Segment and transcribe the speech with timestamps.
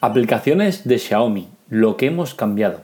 [0.00, 2.82] Aplicaciones de Xiaomi, lo que hemos cambiado.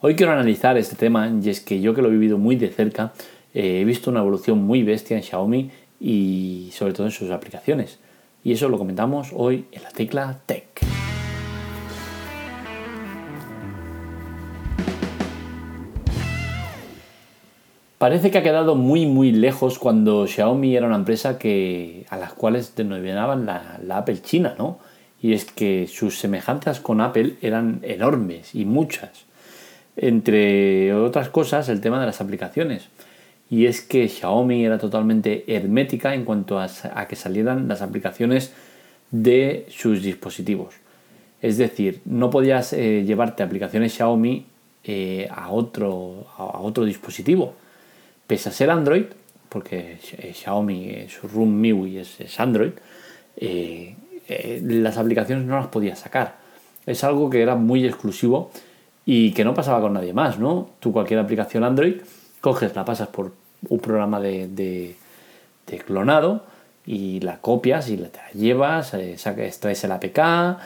[0.00, 2.70] Hoy quiero analizar este tema y es que yo que lo he vivido muy de
[2.70, 3.12] cerca,
[3.54, 8.00] eh, he visto una evolución muy bestia en Xiaomi y sobre todo en sus aplicaciones.
[8.42, 10.66] Y eso lo comentamos hoy en la tecla Tech.
[17.98, 22.32] Parece que ha quedado muy muy lejos cuando Xiaomi era una empresa que, a las
[22.32, 24.80] cuales denominaban la, la Apple China, ¿no?
[25.26, 29.24] Y es que sus semejanzas con Apple eran enormes y muchas.
[29.96, 32.86] Entre otras cosas, el tema de las aplicaciones.
[33.50, 36.68] Y es que Xiaomi era totalmente hermética en cuanto a,
[37.08, 38.52] que salieran las aplicaciones
[39.10, 40.74] de sus dispositivos.
[41.42, 44.46] Es decir, no podías eh, llevarte aplicaciones Xiaomi
[44.84, 47.54] eh, a, otro, a otro dispositivo.
[48.28, 49.06] Pese a ser Android,
[49.48, 52.74] porque eh, Xiaomi, su Room MIUI es, es Android,
[54.28, 56.36] eh, las aplicaciones no las podías sacar.
[56.84, 58.50] Es algo que era muy exclusivo
[59.04, 60.70] y que no pasaba con nadie más, ¿no?
[60.80, 61.96] Tú cualquier aplicación Android
[62.40, 63.32] coges, la pasas por
[63.68, 66.44] un programa de, de, clonado
[66.84, 70.60] y la copias y la, te llevas, eh, extraes el APK,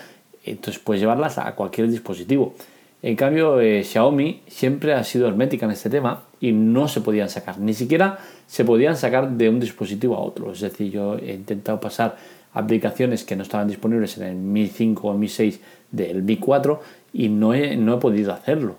[0.45, 2.55] entonces puedes llevarlas a cualquier dispositivo.
[3.03, 7.31] En cambio, eh, Xiaomi siempre ha sido hermética en este tema y no se podían
[7.31, 10.53] sacar, ni siquiera se podían sacar de un dispositivo a otro.
[10.53, 12.17] Es decir, yo he intentado pasar
[12.53, 16.81] aplicaciones que no estaban disponibles en el Mi 5 o Mi 6 del Mi 4
[17.13, 18.77] y no he, no he podido hacerlo.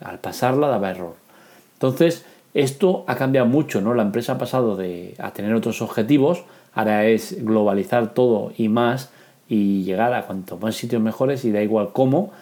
[0.00, 1.14] Al pasarla daba error.
[1.74, 3.94] Entonces, esto ha cambiado mucho, ¿no?
[3.94, 9.10] La empresa ha pasado de, a tener otros objetivos, ahora es globalizar todo y más
[9.48, 12.32] y llegar a cuanto más sitios mejores y da igual cómo.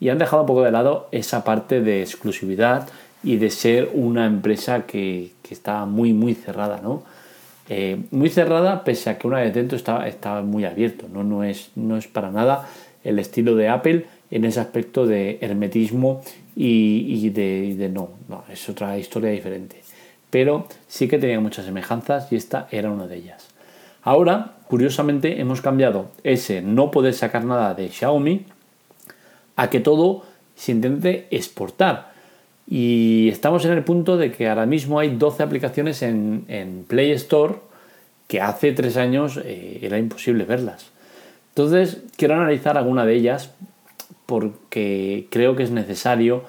[0.00, 2.88] Y han dejado un poco de lado esa parte de exclusividad
[3.22, 7.02] y de ser una empresa que, que está muy, muy cerrada, ¿no?
[7.72, 11.06] Eh, muy cerrada, pese a que una vez dentro está, muy abierto.
[11.10, 11.22] ¿no?
[11.22, 12.68] No, es, no es para nada
[13.04, 16.20] el estilo de Apple en ese aspecto de hermetismo
[16.56, 19.82] y, de, no, no, es otra historia diferente.
[20.30, 23.48] Pero sí que tenía muchas semejanzas y esta era una de ellas.
[24.02, 28.46] Ahora, curiosamente, hemos cambiado ese no poder sacar nada de Xiaomi
[29.54, 30.24] a que todo
[30.56, 32.10] se intente exportar.
[32.68, 37.56] Y estamos en el punto de que ahora mismo hay 12 aplicaciones en, Play Store
[38.30, 40.86] que hace tres años eh, era imposible verlas.
[41.48, 43.50] Entonces, quiero analizar alguna de ellas
[44.26, 46.44] porque creo que es necesario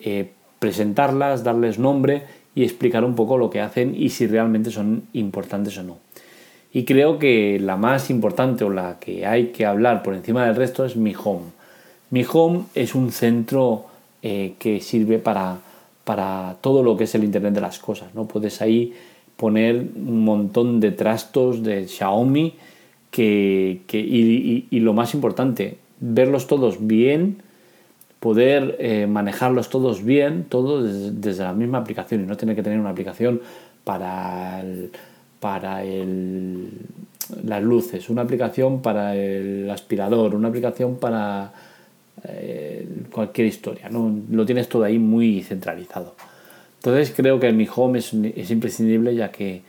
[0.00, 0.30] eh,
[0.60, 2.22] presentarlas, darles nombre
[2.54, 5.98] y explicar un poco lo que hacen y si realmente son importantes o no.
[6.72, 10.56] Y creo que la más importante o la que hay que hablar por encima del
[10.56, 11.50] resto es Mi Home.
[12.08, 13.84] Mi Home es un centro
[14.22, 15.58] eh, que sirve para
[16.06, 18.14] para todo lo que es el Internet de las cosas.
[18.14, 18.26] ¿no?
[18.28, 18.94] Puedes ahí
[19.36, 22.54] poner un montón de trastos de Xiaomi
[23.10, 27.42] que, y, lo más importante, verlos todos bien,
[28.20, 32.78] poder eh, manejarlos todos bien, todo desde, la misma aplicación y no tener que tener
[32.78, 33.40] una aplicación
[33.84, 34.62] para,
[35.40, 35.82] para
[37.44, 41.52] las luces, una aplicación para el aspirador, una aplicación para
[42.24, 44.14] eh, cualquier historia, ¿no?
[44.30, 46.14] lo tienes todo ahí muy centralizado.
[46.86, 49.62] Entonces creo que Mi Home es, imprescindible ya que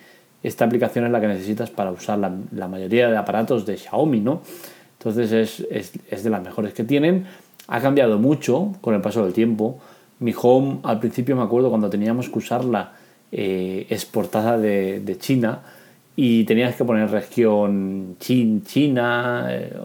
[0.43, 4.43] esta aplicación es la que necesitas para usar la, mayoría de aparatos de Xiaomi, ¿no?
[4.99, 7.25] Entonces es, de las mejores que tienen.
[7.69, 9.79] Ha cambiado mucho con el paso del tiempo.
[10.19, 12.93] Mi Home al principio me acuerdo cuando teníamos que usarla
[13.31, 15.61] eh, exportada de, China
[16.15, 19.75] y tenías que poner región Chin, China, eh,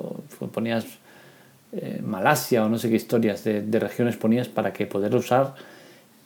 [0.52, 0.84] ponías
[1.72, 5.54] eh, Malasia o no sé qué historias de, regiones ponías para que poder usar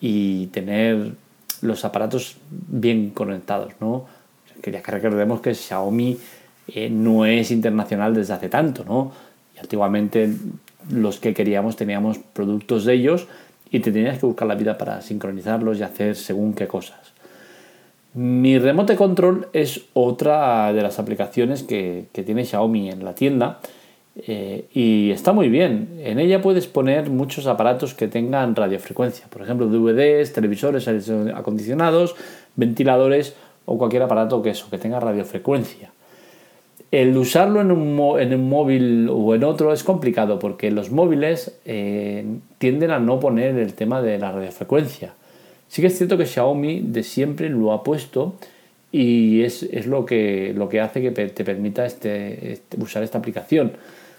[0.00, 1.12] y tener
[1.62, 4.06] los aparatos bien conectados, ¿no?
[4.62, 6.18] Que ya que recordemos que Xiaomi
[6.68, 9.12] eh, no es internacional desde hace tanto, ¿no?
[9.54, 10.30] Y antiguamente
[10.90, 13.26] los que queríamos teníamos productos de ellos
[13.70, 16.98] y te tenías que buscar la vida para sincronizarlos y hacer según qué cosas.
[18.14, 23.60] Mi Remote Control es otra de las aplicaciones que, que tiene Xiaomi en la tienda
[24.18, 26.00] eh, y está muy bien.
[26.02, 30.88] En ella puedes poner muchos aparatos que tengan radiofrecuencia, por ejemplo, DVDs, televisores
[31.34, 32.16] acondicionados,
[32.54, 33.34] ventiladores
[33.66, 35.90] o cualquier aparato que eso, que tenga radiofrecuencia.
[36.90, 41.58] El usarlo en un, en un móvil o en otro es complicado porque los móviles
[41.64, 42.24] eh,
[42.58, 45.12] tienden a no poner el tema de la radiofrecuencia.
[45.68, 48.36] Sí que es cierto que Xiaomi de siempre lo ha puesto
[48.92, 53.18] y es, es lo, que, lo que hace que te permita este, este, usar esta
[53.18, 53.72] aplicación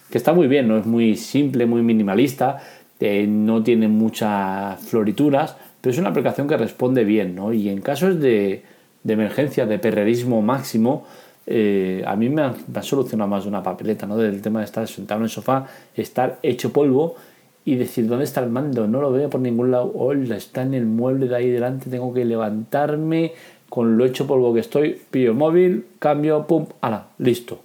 [0.09, 2.57] que está muy bien, no es muy simple, muy minimalista,
[2.99, 7.53] eh, no tiene muchas florituras, pero es una aplicación que responde bien, ¿no?
[7.53, 8.63] Y en casos de,
[9.07, 11.05] emergencia, de perrerismo máximo,
[11.45, 14.17] eh, a mí me ha, solucionado más de una papeleta, ¿no?
[14.17, 17.15] Del tema de estar sentado en el sofá, estar hecho polvo
[17.63, 18.87] y decir, ¿dónde está el mando?
[18.87, 19.91] No lo veo por ningún lado.
[19.93, 23.33] Hola, está en el mueble de ahí delante, tengo que levantarme
[23.69, 27.59] con lo hecho polvo que estoy, pillo el móvil, cambio, pum, ala, listo.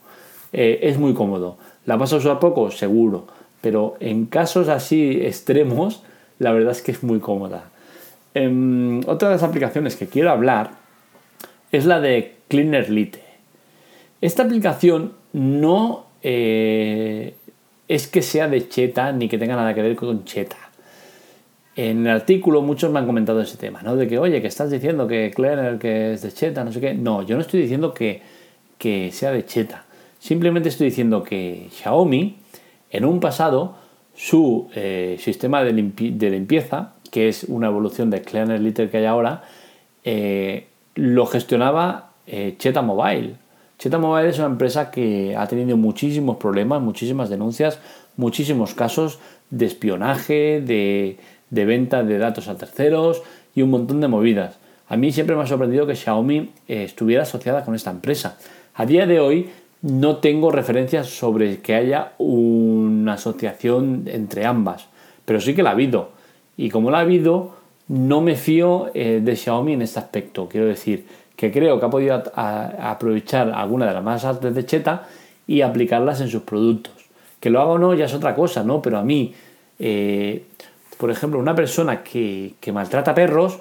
[0.52, 1.56] Eh, es muy cómodo.
[1.86, 2.70] ¿La vas a usar poco?
[2.70, 3.26] Seguro.
[3.60, 6.02] Pero en casos así extremos,
[6.38, 7.64] la verdad es que es muy cómoda.
[8.34, 10.70] Em, otra de las aplicaciones que quiero hablar
[11.70, 13.22] es la de Cleaner Lite.
[14.20, 17.34] Esta aplicación no eh,
[17.88, 20.56] es que sea de Cheta ni que tenga nada que ver con Cheta.
[21.74, 23.96] En el artículo muchos me han comentado ese tema, ¿no?
[23.96, 26.94] De que, oye, que estás diciendo que Cleaner que es de Cheta, no sé qué.
[26.94, 28.22] No, yo no estoy diciendo que,
[28.78, 29.81] que sea de Cheta.
[30.22, 32.36] Simplemente estoy diciendo que Xiaomi,
[32.90, 33.74] en un pasado,
[34.14, 39.42] su eh, sistema de, limpieza, que es una evolución de Cleaner Litter que hay ahora,
[40.04, 43.34] eh, lo gestionaba eh, Cheta Mobile.
[43.80, 47.80] Cheta Mobile es una empresa que ha tenido muchísimos problemas, muchísimas denuncias,
[48.16, 49.18] muchísimos casos
[49.50, 51.18] de espionaje, de,
[51.50, 53.24] venta de datos a terceros
[53.56, 54.60] y un montón de movidas.
[54.86, 58.38] A mí siempre me ha sorprendido que Xiaomi estuviera asociada con esta empresa.
[58.74, 59.50] A día de hoy
[59.82, 64.86] no tengo referencias sobre que haya una asociación entre ambas,
[65.24, 66.10] pero sí que la ha habido.
[66.56, 67.56] Y como la ha habido,
[67.88, 70.48] no me fío eh, de Xiaomi en este aspecto.
[70.48, 75.08] Quiero decir que creo que ha podido aprovechar alguna de las más artes de Cheta
[75.48, 76.94] y aplicarlas en sus productos.
[77.40, 78.80] Que lo haga o no ya es otra cosa, ¿no?
[78.80, 79.34] Pero a mí,
[79.80, 80.44] eh,
[80.96, 83.58] por ejemplo, una persona que, maltrata perros,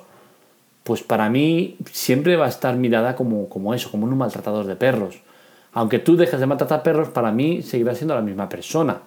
[0.83, 4.75] pues para mí siempre va a estar mirada como, como eso, como un maltratador de
[4.75, 5.19] perros
[5.73, 8.99] aunque tú dejes de maltratar perros, para mí seguirá siendo la misma persona.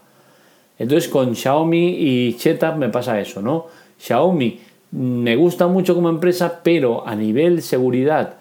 [0.78, 3.66] Entonces con Xiaomi y Cheta me pasa eso, ¿no?
[3.98, 4.60] Xiaomi
[4.92, 8.34] me gusta mucho como empresa, pero a nivel seguridad,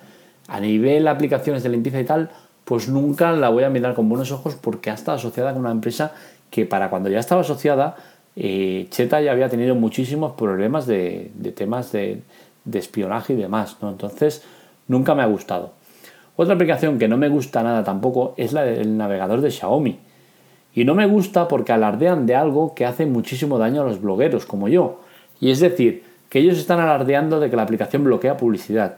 [0.48, 2.30] a nivel aplicaciones de limpieza y tal,
[2.64, 5.72] pues nunca la voy a mirar con buenos ojos porque ha estado asociada con una
[5.72, 6.14] empresa
[6.50, 7.96] que para cuando ya estaba asociada,
[8.36, 12.22] eh, Cheta ya había tenido muchísimos problemas de, temas de,
[12.66, 13.90] de, espionaje y demás, ¿no?
[13.90, 14.44] Entonces
[14.88, 15.74] nunca me ha gustado.
[16.36, 20.00] Otra aplicación que no me gusta nada tampoco es la del navegador de Xiaomi.
[20.74, 24.46] Y no me gusta porque alardean de algo que hace muchísimo daño a los blogueros
[24.46, 25.02] como yo.
[25.40, 28.98] Y es decir, que ellos están alardeando de que la aplicación bloquea publicidad.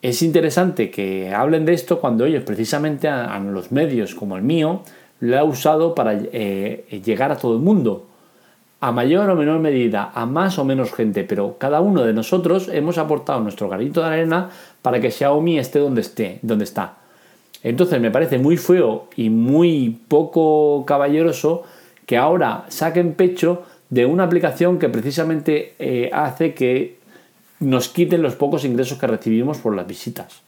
[0.00, 4.82] Es interesante que hablen de esto cuando ellos precisamente a, los medios como el mío
[5.20, 8.06] lo ha usado para eh, llegar a todo el mundo
[8.80, 12.68] a mayor o menor medida, a más o menos gente, pero cada uno de nosotros
[12.72, 14.50] hemos aportado nuestro garito de arena
[14.82, 16.94] para que Xiaomi esté donde esté, donde está.
[17.62, 21.64] Entonces me parece muy feo y muy poco caballeroso
[22.04, 26.98] que ahora saquen pecho de una aplicación que precisamente eh, hace que
[27.60, 30.42] nos quiten los pocos ingresos que recibimos por las visitas.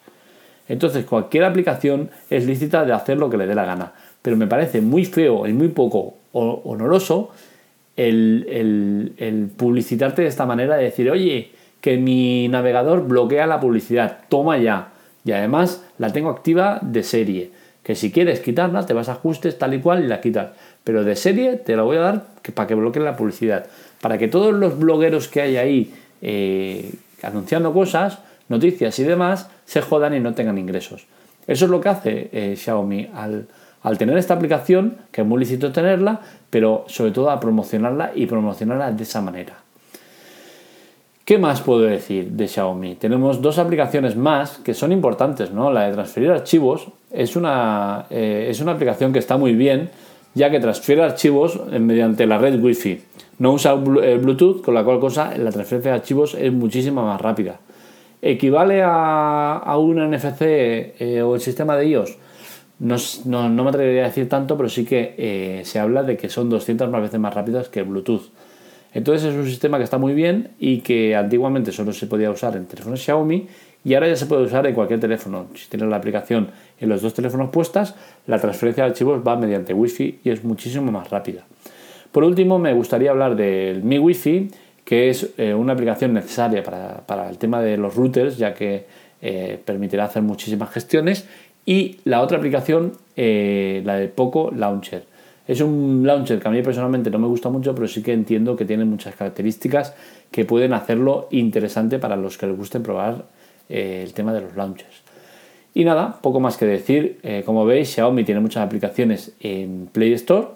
[0.69, 4.47] Entonces cualquier aplicación es lícita de hacer lo que le dé la gana, pero me
[4.47, 7.31] parece muy feo y muy poco honoroso
[7.99, 11.51] el, publicitarte de esta manera, de decir, oye,
[11.81, 14.89] que mi navegador bloquea la publicidad, toma ya.
[15.25, 17.51] Y además la tengo activa de serie,
[17.83, 20.51] que si quieres quitarla, te vas a ajustes tal y cual y la quitas.
[20.85, 23.67] Pero de serie te la voy a dar para que bloquee la publicidad.
[24.01, 26.93] Para que todos los blogueros que hay ahí eh,
[27.23, 31.07] anunciando cosas, noticias y demás, se jodan y no tengan ingresos.
[31.47, 33.49] Eso es lo que hace eh, Xiaomi al,
[33.83, 36.21] al tener esta aplicación, que es muy lícito tenerla,
[36.51, 39.55] pero sobre todo a promocionarla y promocionarla de esa manera.
[41.25, 42.95] ¿Qué más puedo decir de Xiaomi?
[42.95, 45.71] Tenemos dos aplicaciones más que son importantes, ¿no?
[45.71, 49.91] La de transferir archivos es una, eh, es una aplicación que está muy bien,
[50.35, 53.03] ya que transfiere archivos mediante la red Wi-Fi.
[53.41, 57.61] No usa Bluetooth, con la cual cosa la transferencia de archivos es muchísimo más rápida.
[58.23, 62.17] ¿Equivale a, un NFC eh, o el sistema de iOS?
[62.79, 62.97] No,
[63.49, 66.89] me atrevería a decir tanto, pero sí que eh, se habla de que son 200
[66.91, 68.31] más veces más rápidas que Bluetooth.
[68.95, 72.57] Entonces es un sistema que está muy bien y que antiguamente solo se podía usar
[72.57, 73.47] en teléfonos Xiaomi
[73.85, 75.47] y ahora ya se puede usar en cualquier teléfono.
[75.55, 76.49] Si tienes la aplicación
[76.81, 77.95] en los dos teléfonos puestas,
[78.27, 81.45] la transferencia de archivos va mediante Wi-Fi y es muchísimo más rápida.
[82.13, 84.51] Por último, me gustaría hablar del Mi Wi-Fi,
[84.85, 88.87] que es eh, una aplicación necesaria para, el tema de los routers, ya que
[89.21, 91.29] eh, permitirá hacer muchísimas gestiones
[91.69, 95.05] y la otra aplicación, eh, la de Poco Launcher.
[95.47, 98.57] Es un launcher que a mí personalmente no me gusta mucho, pero sí que entiendo
[98.57, 99.95] que tiene muchas características
[100.31, 103.27] que pueden hacerlo interesante para los que les guste probar
[103.69, 105.03] eh, el tema de los launchers.
[105.75, 107.19] Y nada, poco más que decir.
[107.23, 110.47] Eh, como veis, Xiaomi tiene muchas aplicaciones en Play Store.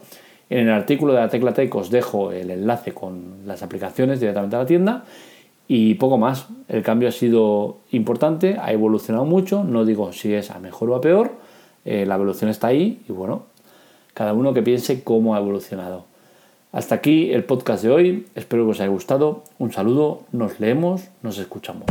[0.48, 4.56] En el artículo de la Tecla Tech os dejo el enlace con las aplicaciones directamente
[4.56, 5.04] a la tienda.
[5.74, 6.48] Y poco más.
[6.68, 9.64] El cambio ha sido importante, ha evolucionado mucho.
[9.64, 11.32] No digo si es a mejor o a peor.
[11.86, 13.44] Eh, la evolución está ahí y bueno,
[14.12, 16.04] cada uno que piense cómo ha evolucionado.
[16.72, 18.26] Hasta aquí el podcast de hoy.
[18.34, 19.44] Espero que os haya gustado.
[19.58, 21.86] Un saludo, nos leemos, nos escuchamos.